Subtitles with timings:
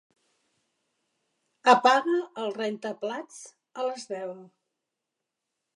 [1.73, 2.15] Apaga
[2.45, 3.39] el rentaplats
[3.83, 4.35] a les deu.